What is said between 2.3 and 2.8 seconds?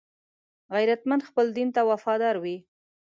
وي